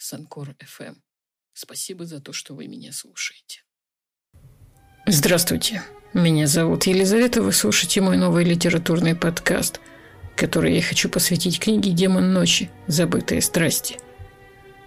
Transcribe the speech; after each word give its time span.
с 0.00 0.14
Анкор 0.14 0.56
FM. 0.58 0.96
Спасибо 1.52 2.06
за 2.06 2.20
то, 2.20 2.32
что 2.32 2.54
вы 2.54 2.66
меня 2.68 2.90
слушаете. 2.90 3.62
Здравствуйте. 5.06 5.82
Меня 6.14 6.46
зовут 6.46 6.86
Елизавета. 6.86 7.42
Вы 7.42 7.52
слушаете 7.52 8.00
мой 8.00 8.16
новый 8.16 8.44
литературный 8.44 9.14
подкаст, 9.14 9.78
который 10.36 10.74
я 10.74 10.82
хочу 10.82 11.10
посвятить 11.10 11.60
книге 11.60 11.90
«Демон 11.90 12.32
ночи. 12.32 12.70
Забытые 12.86 13.42
страсти». 13.42 13.98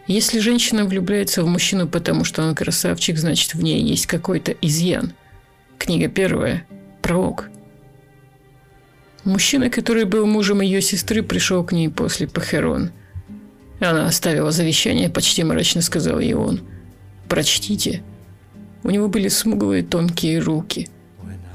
Если 0.08 0.40
женщина 0.40 0.84
влюбляется 0.84 1.44
в 1.44 1.48
мужчину, 1.48 1.88
потому 1.88 2.26
что 2.26 2.42
он 2.42 2.56
красавчик, 2.56 3.18
значит, 3.18 3.54
в 3.54 3.62
ней 3.62 3.82
есть 3.82 4.08
какой-то 4.08 4.52
изъян. 4.52 5.14
Книга 5.78 6.08
первая. 6.10 6.68
Пролог. 7.04 7.50
Мужчина, 9.24 9.70
который 9.70 10.06
был 10.06 10.26
мужем 10.26 10.60
ее 10.60 10.82
сестры, 10.82 11.22
пришел 11.22 11.64
к 11.64 11.72
ней 11.72 11.90
после 11.90 12.28
похорон– 12.28 12.92
она 13.80 14.08
оставила 14.08 14.52
завещание, 14.52 15.10
почти 15.10 15.44
мрачно 15.44 15.82
сказал 15.82 16.20
ей 16.20 16.34
он. 16.34 16.62
«Прочтите». 17.28 18.04
У 18.84 18.90
него 18.90 19.08
были 19.08 19.30
смуглые 19.30 19.82
тонкие 19.82 20.40
руки. 20.40 20.90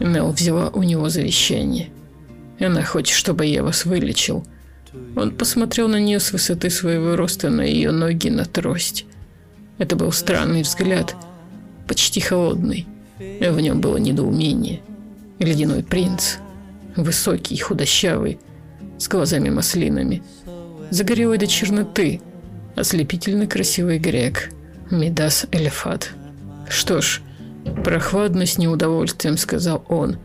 Мел 0.01 0.33
взяла 0.33 0.71
у 0.71 0.83
него 0.83 1.09
завещание. 1.11 1.91
Она 2.59 2.83
хочет, 2.83 3.15
чтобы 3.15 3.45
я 3.47 3.63
вас 3.63 3.85
вылечил. 3.85 4.47
Он 5.15 5.31
посмотрел 5.33 5.89
на 5.89 6.01
нее 6.01 6.21
с 6.21 6.33
высоты 6.33 6.71
своего 6.71 7.17
роста 7.17 7.51
на 7.51 7.61
ее 7.61 7.91
ноги 7.91 8.31
на 8.31 8.47
трость. 8.47 9.05
Это 9.77 9.95
был 9.95 10.11
странный 10.11 10.63
взгляд, 10.63 11.15
почти 11.87 12.21
холодный. 12.21 12.87
В 13.19 13.61
нем 13.61 13.81
было 13.81 13.99
недоумение. 13.99 14.81
Ледяной 15.39 15.85
принц, 15.85 16.37
высокий, 16.97 17.59
худощавый, 17.59 18.39
с 18.99 19.07
глазами 19.07 19.51
маслинами– 19.51 20.23
загорелый 20.91 21.39
до 21.39 21.47
черноты, 21.47 22.21
ослепительно 22.77 23.47
красивый 23.47 23.99
грек, 23.99 24.51
Медас 24.91 25.47
Элефат. 25.53 26.11
Что 26.69 27.01
ж, 27.01 27.21
прохладно 27.85 28.47
с 28.47 28.59
неудовольствием 28.59 29.37
сказал 29.37 29.85
он. 29.89 30.19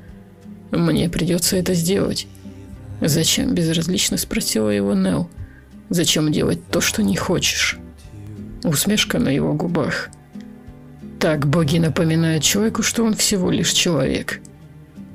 Мне 0.72 1.10
придется 1.10 1.58
это 1.58 1.74
сделать. 1.74 2.28
Зачем, 3.02 3.54
безразлично 3.54 4.18
спросила 4.18 4.70
его 4.70 4.94
Нел. 4.94 5.30
Зачем 5.90 6.32
делать 6.32 6.66
то, 6.72 6.82
что 6.82 7.04
не 7.04 7.16
хочешь? 7.16 7.78
Усмешка 8.64 9.20
на 9.20 9.30
его 9.30 9.54
губах. 9.54 10.10
Так 11.20 11.48
боги 11.48 11.78
напоминают 11.78 12.44
человеку, 12.44 12.82
что 12.84 13.04
он 13.04 13.14
всего 13.14 13.52
лишь 13.52 13.72
человек. 13.72 14.40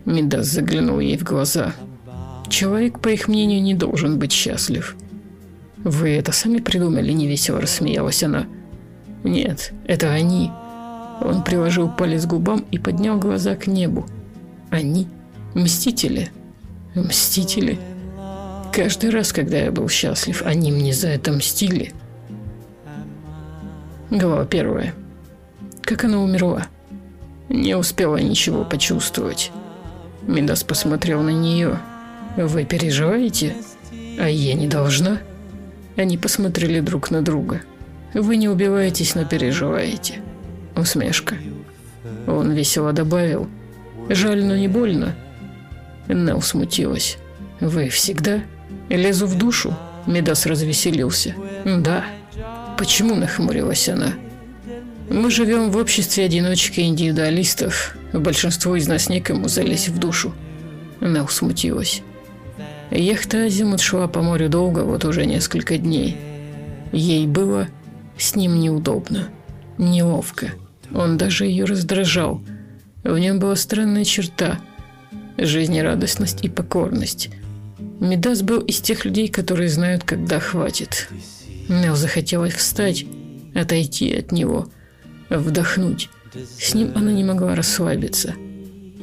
Медас 0.05 0.47
заглянул 0.47 1.01
ей 1.01 1.17
в 1.17 1.25
глаза. 1.25 1.75
Человек, 2.49 3.01
по 3.01 3.09
их 3.09 3.29
мнению, 3.29 3.63
не 3.63 3.75
должен 3.75 4.19
быть 4.19 4.33
счастлив– 4.33 4.97
«Вы 5.89 6.11
это 6.17 6.33
сами 6.33 6.59
придумали?»– 6.59 7.13
невесело 7.15 7.63
рассмеялась 7.63 8.23
она. 8.23 8.47
«Нет, 9.25 9.73
это 9.87 10.11
они». 10.11 10.51
Он 11.23 11.43
приложил 11.43 11.89
палец 11.89 12.27
к 12.27 12.29
губам 12.29 12.67
и 12.71 12.79
поднял 12.79 13.19
глаза 13.19 13.57
к 13.57 13.67
небу. 13.67 14.07
«Они? 14.69 15.09
Мстители?» 15.55 16.31
«Мстители?» 16.95 17.79
Каждый 18.71 19.09
раз, 19.09 19.33
когда 19.33 19.57
я 19.57 19.73
был 19.73 19.89
счастлив, 19.89 20.43
они 20.45 20.71
мне 20.73 20.93
за 20.93 21.09
это 21.09 21.33
мстили. 21.33 21.95
Глава 24.11 24.45
первая. 24.45 24.95
Как 25.81 26.05
она 26.05 26.21
умерла? 26.21 26.67
Не 27.49 27.77
успела 27.77 28.19
ничего 28.19 28.63
почувствовать. 28.65 29.53
Мидас 30.27 30.65
посмотрел 30.65 31.23
на 31.23 31.31
нее. 31.31 31.79
«Вы 32.37 32.67
переживаете? 32.67 33.57
А 34.21 34.29
я 34.29 34.53
не 34.53 34.69
должна?» 34.69 35.19
Они 35.99 36.17
посмотрели 36.17 36.79
друг 36.79 37.11
на 37.11 37.23
друга. 37.23 37.63
«Вы 38.15 38.37
не 38.37 38.49
убиваетесь, 38.49 39.17
но 39.17 39.25
переживаете». 39.25 40.21
Усмешка. 40.77 41.35
Он 42.29 42.53
весело 42.53 42.93
добавил. 42.93 43.49
«Жаль, 44.09 44.45
но 44.45 44.57
не 44.57 44.69
больно». 44.69 45.17
Нелл 46.07 46.41
смутилась. 46.41 47.19
«Вы 47.61 47.89
всегда?» 47.89 48.43
«Лезу 48.89 49.27
в 49.27 49.37
душу?» 49.37 49.77
Медас 50.07 50.47
развеселился. 50.47 51.35
«Да». 51.65 52.05
«Почему?»– 52.79 53.15
нахмурилась 53.17 53.89
она. 53.89 54.15
«Мы 55.11 55.33
живем 55.33 55.73
в 55.73 55.77
обществе 55.77 56.25
одиночек 56.25 56.79
и 56.79 56.83
индивидуалистов. 56.83 57.97
Большинство 58.13 58.77
из 58.77 58.87
нас 58.87 59.09
некому 59.09 59.49
залезть 59.49 59.89
в 59.89 59.99
душу». 59.99 60.33
Нелл 61.01 61.27
смутилась. 61.27 62.03
Яхта 62.91 63.45
Азимут 63.45 63.81
шла 63.81 64.09
по 64.09 64.23
морю 64.23 64.49
долго, 64.49 64.81
вот 64.81 65.05
уже 65.05 65.27
несколько 65.27 65.77
дней. 65.77 66.17
Ей 66.93 67.27
было 67.27 67.69
с 68.17 68.35
ним 68.35 68.59
неудобно, 68.59 69.29
неловко. 69.77 70.53
Он 70.95 71.19
даже 71.19 71.45
ее 71.45 71.65
раздражал. 71.65 72.41
В 73.05 73.19
нем 73.19 73.39
была 73.39 73.57
странная 73.57 74.05
черта– 74.05 74.59
жизнерадостность 75.39 76.45
и 76.45 76.49
покорность. 76.49 77.31
Медас 78.01 78.43
был 78.43 78.61
из 78.61 78.81
тех 78.81 79.05
людей, 79.05 79.29
которые 79.29 79.69
знают, 79.69 80.05
когда 80.05 80.41
хватит. 80.41 81.09
Нел 81.69 81.95
захотелось 81.95 82.55
встать, 82.55 83.05
отойти 83.55 84.15
от 84.15 84.33
него, 84.33 84.69
вдохнуть. 85.29 86.09
С 86.59 86.75
ним 86.75 86.93
она 86.95 87.13
не 87.13 87.25
могла 87.25 87.55
расслабиться. 87.55 88.35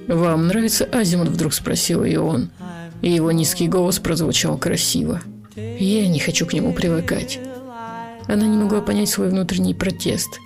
«Вам 0.07 0.47
нравится 0.47 0.85
Азимут?»– 0.85 1.27
вдруг 1.29 1.53
спросил 1.53 2.03
ее 2.03 2.19
он 2.19 2.51
и 3.01 3.09
его 3.09 3.31
низкий 3.31 3.67
голос 3.67 3.99
прозвучал 3.99 4.57
красиво. 4.57 5.21
Я 5.55 6.07
не 6.07 6.19
хочу 6.19 6.45
к 6.45 6.53
нему 6.53 6.73
привыкать. 6.73 7.39
Она 8.27 8.45
не 8.45 8.57
могла 8.57 8.81
понять 8.81 9.09
свой 9.09 9.29
внутренний 9.29 9.73
протест. 9.73 10.39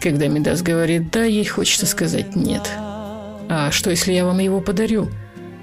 Когда 0.00 0.26
Медас 0.26 0.62
говорит 0.62 1.10
«да», 1.10 1.24
ей 1.24 1.44
хочется 1.44 1.86
сказать 1.86 2.36
«нет». 2.36 2.68
«А 3.48 3.70
что, 3.70 3.90
если 3.90 4.12
я 4.12 4.24
вам 4.24 4.38
его 4.38 4.60
подарю?» 4.60 5.08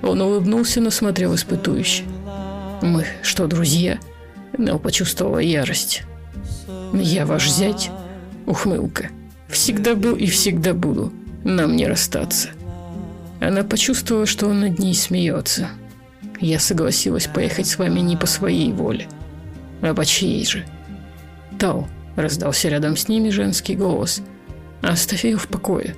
Он 0.01 0.21
улыбнулся, 0.21 0.81
но 0.81 0.89
смотрел 0.89 1.35
испытующе. 1.35 2.03
«Мы 2.81 3.05
что, 3.21 3.47
друзья?» 3.47 3.99
Нел 4.57 4.79
почувствовала 4.79 5.39
ярость. 5.39 6.03
«Я 6.93 7.25
ваш 7.25 7.49
зять?» 7.49 7.91
Ухмылка. 8.45 9.09
«Всегда 9.47 9.95
был 9.95 10.15
и 10.15 10.25
всегда 10.25 10.73
буду. 10.73 11.11
Нам 11.43 11.75
не 11.75 11.85
расстаться». 11.87 12.49
Она 13.39 13.63
почувствовала, 13.63 14.25
что 14.25 14.47
он 14.47 14.61
над 14.61 14.79
ней 14.79 14.93
смеется. 14.93 15.69
Я 16.41 16.59
согласилась 16.59 17.27
поехать 17.27 17.67
с 17.67 17.77
вами 17.77 17.99
не 17.99 18.17
по 18.17 18.25
своей 18.25 18.73
воле, 18.73 19.07
а 19.81 19.93
по 19.93 20.03
чьей 20.03 20.43
же. 20.43 20.65
Тау, 21.59 21.87
раздался 22.15 22.67
рядом 22.67 22.97
с 22.97 23.07
ними 23.07 23.29
женский 23.29 23.75
голос. 23.75 24.21
Оставь 24.81 25.23
ее 25.23 25.37
в 25.37 25.47
покое. 25.47 25.95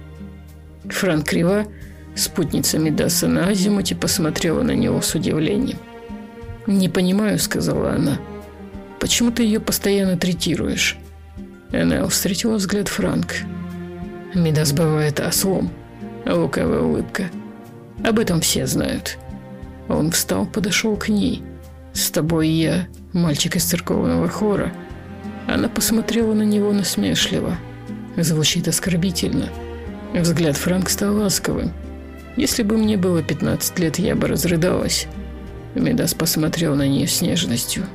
Франк 0.83 1.29
Крива, 1.29 1.65
спутница 2.13 2.77
Медаса 2.77 3.27
на 3.27 3.47
азимуте, 3.47 3.95
посмотрела 3.95 4.63
на 4.63 4.71
него 4.71 5.01
с 5.01 5.15
удивлением. 5.15 5.79
«Не 6.67 6.89
понимаю»,— 6.89 7.39
сказала 7.39 7.91
она. 7.91 8.19
«Почему 8.99 9.31
ты 9.31 9.43
ее 9.43 9.61
постоянно 9.61 10.17
третируешь?» 10.17 10.97
Она 11.71 12.05
встретила 12.07 12.55
взгляд 12.55 12.89
Франк. 12.89 13.35
Медас 14.33 14.73
бывает 14.73 15.21
ослом. 15.21 15.71
Лукавая 16.25 16.81
улыбка. 16.81 17.29
Об 18.03 18.19
этом 18.19 18.41
все 18.41 18.67
знают. 18.67 19.17
Он 19.93 20.09
встал, 20.09 20.45
подошел 20.45 20.95
к 20.97 21.07
ней. 21.07 21.43
«С 21.93 22.09
тобой 22.09 22.49
я, 22.49 22.87
мальчик 23.13 23.55
из 23.55 23.63
церковного 23.63 24.27
хора». 24.27 24.73
Она 25.47 25.69
посмотрела 25.69 26.33
на 26.33 26.41
него 26.41 26.73
насмешливо. 26.73 27.57
Звучит 28.17 28.67
оскорбительно. 28.67 29.49
Взгляд 30.13 30.57
Франк 30.57 30.89
стал 30.89 31.15
ласковым. 31.15 31.71
«Если 32.35 32.63
бы 32.63 32.77
мне 32.77 32.97
было 32.97 33.21
15 33.21 33.79
лет, 33.79 33.99
я 33.99 34.15
бы 34.15 34.27
разрыдалась». 34.27 35.07
Медас 35.75 36.15
посмотрел 36.15 36.75
на 36.75 36.87
нее 36.87 37.07
с 37.07 37.21
нежностью. 37.21 37.85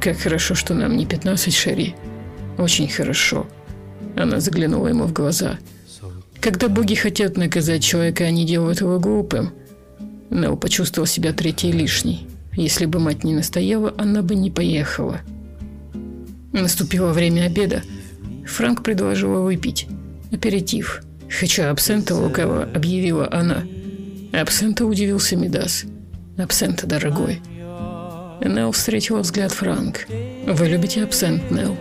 «Как 0.00 0.18
хорошо, 0.18 0.54
что 0.54 0.72
нам 0.72 0.96
не 0.96 1.04
15, 1.04 1.54
Шари. 1.54 1.94
Очень 2.56 2.88
хорошо». 2.88 3.46
Она 4.16 4.40
заглянула 4.40 4.88
ему 4.88 5.04
в 5.04 5.12
глаза. 5.12 5.58
«Когда 6.40 6.68
боги 6.68 6.94
хотят 6.94 7.36
наказать 7.36 7.82
человека, 7.82 8.24
они 8.24 8.46
делают 8.46 8.80
его 8.80 8.98
глупым. 8.98 9.52
Нел 10.32 10.56
почувствовал 10.56 11.06
себя 11.06 11.32
третьей 11.32 11.72
лишней. 11.72 12.26
Если 12.54 12.86
бы 12.86 12.98
мать 12.98 13.22
не 13.22 13.34
настояла, 13.34 13.94
она 13.98 14.22
бы 14.22 14.34
не 14.34 14.50
поехала. 14.50 15.20
Наступило 16.52 17.12
время 17.12 17.42
обеда. 17.42 17.82
Франк 18.46 18.82
предложила 18.82 19.40
выпить. 19.40 19.86
Аперитив. 20.32 21.02
«Хочу 21.28 21.64
абсента 21.64 22.14
лукаво»,— 22.14 22.68
объявила 22.74 23.28
она. 23.30 23.64
Абсента 24.32 24.84
удивился 24.84 25.36
Мидас. 25.36 25.84
«Абсента, 26.36 26.86
дорогой». 26.86 27.40
Нелл 28.44 28.72
встретила 28.72 29.20
взгляд 29.20 29.52
Франк. 29.52 30.06
«Вы 30.46 30.68
любите 30.68 31.04
абсент, 31.04 31.50
Нелл?» 31.50 31.76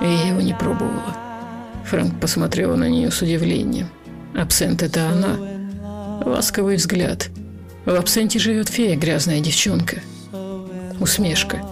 Я 0.00 0.28
его 0.28 0.40
не 0.40 0.54
пробовала. 0.54 1.16
Франк 1.84 2.18
посмотрела 2.20 2.76
на 2.76 2.88
нее 2.88 3.10
с 3.10 3.20
удивлением. 3.22 3.88
«Абсент— 4.34 4.82
это 4.82 5.08
она?» 5.08 5.36
Ласковый 6.24 6.76
взгляд. 6.76 7.30
В 7.84 7.94
абсенте 7.94 8.38
живет 8.38 8.68
фея, 8.68 8.96
грязная 8.96 9.40
девчонка. 9.40 10.02
Усмешка. 11.00 11.62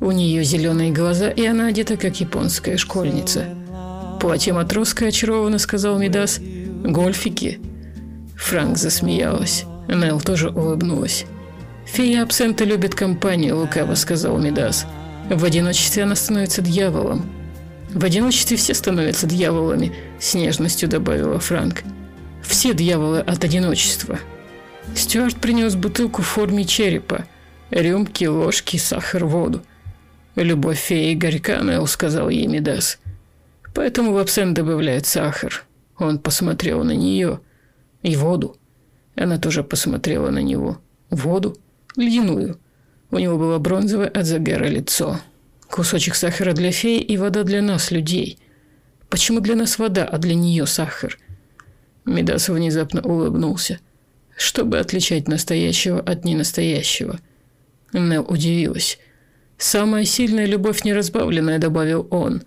У 0.00 0.10
нее 0.12 0.42
зеленые 0.44 0.92
глаза, 0.92 1.28
и 1.28 1.44
она 1.44 1.66
одета, 1.66 1.96
как 1.96 2.20
японская 2.20 2.78
школьница. 2.78 3.44
«Платье 4.18 4.52
матроска 4.52 5.06
очарованно»,— 5.06 5.58
сказал 5.58 5.98
Мидас. 5.98 6.40
«Гольфики». 6.84 7.58
Франк 8.36 8.78
засмеялась. 8.78 9.64
Нелл 9.88 10.20
тоже 10.20 10.48
улыбнулась. 10.48 11.26
«Фея 11.86 12.22
абсента 12.22 12.64
любит 12.64 12.94
компанию»,— 12.94 13.58
лукаво 13.60 13.94
сказал 13.94 14.38
Мидас. 14.38 14.86
«В 15.28 15.44
одиночестве 15.44 16.04
она 16.04 16.14
становится 16.14 16.62
дьяволом». 16.62 17.30
«В 17.92 18.04
одиночестве 18.04 18.56
все 18.56 18.72
становятся 18.72 19.26
дьяволами»,— 19.26 19.92
с 20.20 20.34
нежностью 20.34 20.88
добавила 20.88 21.40
Франк. 21.40 21.82
«Все 22.42 22.72
дьяволы 22.72 23.20
от 23.20 23.42
одиночества». 23.42 24.18
Стюарт 24.94 25.36
принес 25.36 25.76
бутылку 25.76 26.22
в 26.22 26.26
форме 26.26 26.64
черепа, 26.64 27.26
рюмки, 27.70 28.24
ложки, 28.24 28.76
сахар, 28.76 29.24
воду. 29.24 29.62
«Любовь 30.36 30.78
феи 30.78 31.14
горька»,— 31.14 31.60
сказал 31.86 32.28
ей 32.28 32.46
Медас. 32.46 32.98
«Поэтому 33.74 34.12
в 34.12 34.18
абсент 34.18 34.54
добавляют 34.54 35.06
сахар». 35.06 35.64
Он 35.98 36.18
посмотрел 36.18 36.82
на 36.82 36.92
нее. 36.92 37.40
И 38.02 38.16
воду. 38.16 38.56
Она 39.16 39.38
тоже 39.38 39.62
посмотрела 39.62 40.30
на 40.30 40.38
него. 40.38 40.78
Воду? 41.10 41.58
Ледяную. 41.96 42.58
У 43.10 43.18
него 43.18 43.36
было 43.36 43.58
бронзовое 43.58 44.08
от 44.08 44.24
загара 44.24 44.64
лицо. 44.64 45.20
Кусочек 45.68 46.14
сахара 46.14 46.54
для 46.54 46.72
феи 46.72 47.02
и 47.02 47.18
вода 47.18 47.44
для 47.44 47.60
нас, 47.60 47.90
людей. 47.90 48.38
Почему 49.10 49.40
для 49.40 49.56
нас 49.56 49.78
вода, 49.78 50.04
а 50.04 50.16
для 50.18 50.34
нее 50.34 50.66
сахар? 50.66 51.18
Медас 52.06 52.48
внезапно 52.48 53.02
улыбнулся. 53.02 53.78
Чтобы 54.40 54.78
отличать 54.78 55.28
настоящего 55.28 56.00
от 56.00 56.24
ненастоящего. 56.24 57.20
Нел 57.92 58.24
удивилась. 58.26 58.98
«Самая 59.58 60.06
сильная 60.06 60.46
любовь 60.46 60.82
неразбавленная»,— 60.82 61.58
добавил 61.58 62.08
он. 62.10 62.44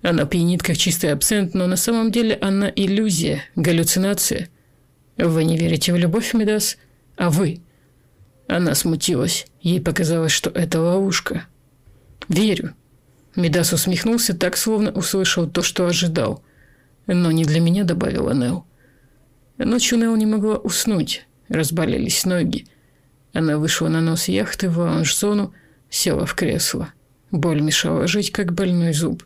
Она 0.00 0.24
пьянит, 0.24 0.62
как 0.62 0.78
чистый 0.78 1.12
абсент, 1.12 1.52
но 1.52 1.66
на 1.66 1.76
самом 1.76 2.10
деле 2.10 2.38
она 2.40 2.72
иллюзия, 2.74 3.42
галлюцинация. 3.56 4.48
Вы 5.18 5.44
не 5.44 5.58
верите 5.58 5.92
в 5.92 5.96
любовь, 5.96 6.32
Медас? 6.32 6.78
А 7.18 7.28
вы? 7.28 7.60
Она 8.46 8.74
смутилась. 8.74 9.46
Ей 9.60 9.82
показалось, 9.82 10.32
что 10.32 10.48
это 10.48 10.80
ловушка. 10.80 11.44
Верю. 12.30 12.74
Медас 13.36 13.74
усмехнулся 13.74 14.34
так, 14.34 14.56
словно 14.56 14.92
услышал 14.92 15.46
то, 15.46 15.60
что 15.60 15.86
ожидал. 15.86 16.42
Но 17.06 17.30
не 17.32 17.44
для 17.44 17.60
меня, 17.60 17.84
добавила 17.84 18.32
Нел. 18.32 18.64
Ночью 19.58 19.98
Нел 19.98 20.14
не 20.16 20.26
могла 20.26 20.56
уснуть. 20.56 21.26
Разболелись 21.48 22.24
ноги. 22.24 22.66
Она 23.32 23.58
вышла 23.58 23.88
на 23.88 24.00
нос 24.00 24.28
яхты 24.28 24.70
в 24.70 24.78
лаунж-зону, 24.78 25.52
Села 25.90 26.26
в 26.26 26.34
кресло. 26.34 26.92
Боль 27.30 27.60
мешала 27.60 28.06
жить, 28.06 28.30
как 28.30 28.52
больной 28.52 28.92
зуб. 28.92 29.24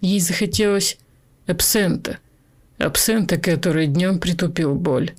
Ей 0.00 0.20
захотелось 0.20 0.98
абсента. 1.46 2.18
Абсента, 2.78 3.36
который 3.36 3.86
днем 3.86 4.18
притупил 4.18 4.74
боль. 4.74 5.12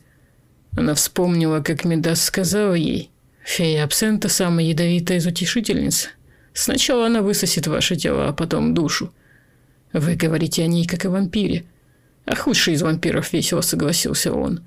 Она 0.75 0.95
вспомнила, 0.95 1.61
как 1.61 1.85
Медас 1.85 2.23
сказал 2.23 2.73
ей, 2.73 3.11
«Фея 3.43 3.83
абсента– 3.83 4.29
самая 4.29 4.65
ядовитая 4.65 5.17
из 5.17 5.27
утешительниц. 5.27 6.09
Сначала 6.53 7.07
она 7.07 7.21
высосет 7.21 7.67
ваше 7.67 7.95
тело, 7.95 8.27
а 8.27 8.33
потом 8.33 8.73
душу. 8.73 9.13
Вы 9.93 10.15
говорите 10.15 10.63
о 10.63 10.67
ней, 10.67 10.85
как 10.85 11.05
о 11.05 11.09
вампире. 11.09 11.65
А 12.25 12.35
худший 12.35 12.75
из 12.75 12.81
вампиров 12.81 13.33
весело 13.33 13.61
согласился 13.61 14.33
он. 14.33 14.61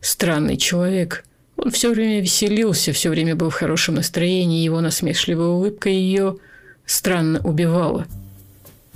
Странный 0.00 0.56
человек– 0.56 1.24
он 1.56 1.70
все 1.70 1.90
время 1.90 2.20
веселился, 2.20 2.92
все 2.92 3.10
время 3.10 3.34
был 3.34 3.50
в 3.50 3.54
хорошем 3.54 3.94
настроении, 3.94 4.62
его 4.62 4.80
насмешливая 4.80 5.48
улыбка 5.48 5.88
ее 5.88 6.36
странно 6.84 7.40
убивала. 7.40 8.06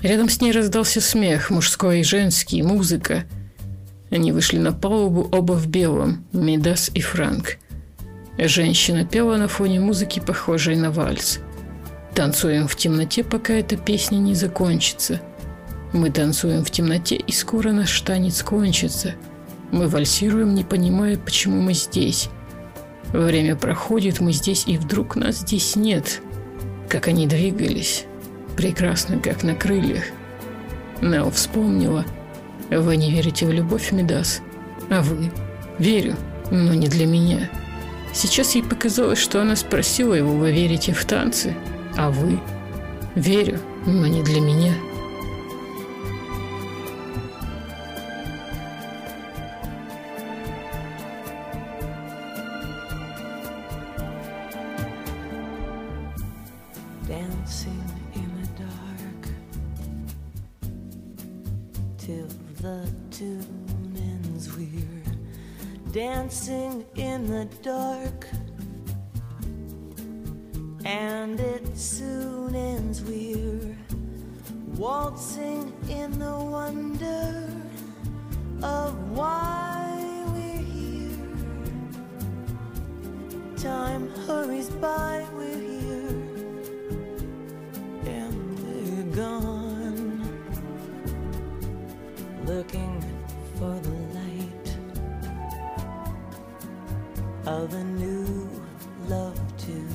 Рядом 0.03 0.29
с 0.29 0.41
ней 0.41 0.53
раздался 0.53 1.01
смех, 1.01 1.51
мужской 1.51 2.01
и 2.01 2.05
женский, 2.05 2.63
музыка. 2.63 3.25
Они 4.11 4.33
вышли 4.33 4.59
на 4.59 4.73
палубу, 4.73 5.29
оба 5.33 5.53
в 5.53 5.69
белом, 5.69 6.25
Медас 6.33 6.91
и 6.95 7.01
Франк. 7.01 7.57
Женщина 8.39 9.05
пела 9.05 9.37
на 9.37 9.49
фоне 9.49 9.81
музыки, 9.81 10.21
похожей 10.21 10.77
на 10.77 10.91
вальс. 10.91 11.41
Танцуем 12.15 12.67
в 12.67 12.77
темноте, 12.77 13.23
пока 13.25 13.55
эта 13.55 13.77
песня 13.77 14.17
не 14.17 14.35
закончится. 14.35 15.21
Мы 15.93 16.11
танцуем 16.11 16.65
в 16.65 16.71
темноте, 16.71 17.17
и 17.17 17.33
скоро 17.33 17.73
наш 17.73 18.01
танец 18.03 18.43
кончится. 18.43 19.15
Мы 19.73 19.89
вальсируем, 19.89 20.55
не 20.55 20.65
понимая, 20.65 21.17
почему 21.17 21.61
мы 21.61 21.75
здесь. 21.75 22.29
Время 23.13 23.57
проходит, 23.57 24.21
мы 24.21 24.33
здесь, 24.33 24.65
и 24.67 24.79
вдруг 24.79 25.17
нас 25.17 25.39
здесь 25.39 25.75
нет. 25.75 26.23
Как 26.89 27.09
они 27.09 27.27
двигались. 27.27 28.05
Прекрасно, 28.57 29.19
как 29.19 29.43
на 29.43 29.55
крыльях. 29.55 30.05
Нел 31.01 31.31
вспомнила. 31.31 32.05
Вы 32.71 32.97
не 32.97 33.11
верите 33.11 33.47
в 33.47 33.53
любовь, 33.53 33.91
Медас? 33.91 34.43
А 34.91 35.03
вы? 35.03 35.31
Верю, 35.79 36.15
но 36.51 36.75
не 36.75 36.89
для 36.89 37.07
меня. 37.07 37.51
Сейчас 38.13 38.55
ей 38.55 38.63
показалось, 38.63 39.19
что 39.19 39.41
она 39.41 39.57
спросила 39.57 40.15
его, 40.15 40.33
вы 40.37 40.53
верите 40.53 40.93
в 40.93 41.05
танцы? 41.05 41.55
А 41.97 42.11
вы? 42.11 42.39
Верю, 43.15 43.59
но 43.87 44.07
не 44.07 44.23
для 44.23 44.41
меня. 44.41 44.73
And 70.85 71.39
it 71.39 71.77
soon 71.79 72.55
ends, 72.55 73.03
we're 73.03 73.77
waltzing 74.77 75.73
in 75.89 76.19
the 76.19 76.35
wonder 76.37 77.47
of 78.63 79.11
why 79.11 80.25
we're 80.29 80.57
here. 80.57 81.29
Time 83.57 84.11
hurries 84.27 84.71
by, 84.71 85.27
we're 85.35 85.55
here, 85.55 86.25
and 88.07 88.59
we're 88.59 89.15
gone, 89.15 90.23
looking 92.47 93.01
for 93.59 93.79
the 93.81 94.10
of 97.47 97.73
a 97.75 97.85
new 97.85 98.49
love 99.09 99.41
to 99.59 99.87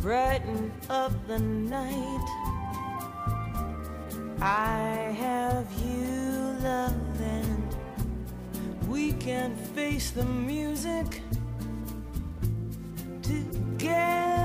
brighten 0.00 0.70
up 0.90 1.12
the 1.26 1.38
night. 1.38 2.26
I 4.40 5.14
have 5.18 5.66
you, 5.84 6.56
love, 6.62 7.20
and 7.20 7.74
we 8.88 9.12
can 9.12 9.56
face 9.56 10.10
the 10.10 10.24
music 10.24 11.22
together, 13.22 14.41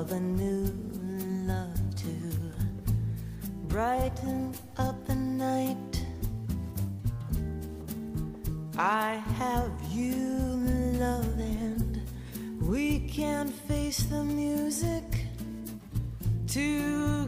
of 0.00 0.10
a 0.12 0.20
new 0.20 0.64
love 1.46 1.94
to 1.94 2.14
brighten 3.68 4.54
up 4.78 4.96
the 5.06 5.14
night. 5.14 6.06
I 8.78 9.22
have 9.38 9.70
you, 9.90 10.16
love, 10.98 11.38
and 11.38 12.00
we 12.62 13.00
can 13.00 13.48
face 13.48 14.04
the 14.04 14.24
music 14.24 15.04
to 16.48 17.26